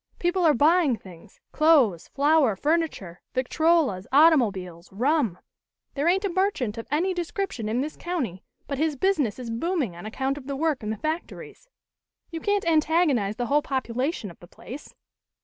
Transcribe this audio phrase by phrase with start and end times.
[0.17, 5.37] People are buying things clothes, flour, furniture, victrolas, automobiles, rum.
[5.93, 9.95] "There ain't a merchant of any description in this county but his business is booming
[9.95, 11.69] on account of the work in the factories.
[12.31, 14.95] You can't antagonize the whole population of the place.